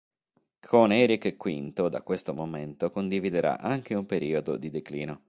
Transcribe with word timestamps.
Con 0.67 0.91
Eric 0.91 1.35
V 1.37 1.87
da 1.91 2.01
questo 2.01 2.33
momento 2.33 2.89
condividerà 2.89 3.59
anche 3.59 3.93
un 3.93 4.07
periodo 4.07 4.57
di 4.57 4.71
declino. 4.71 5.19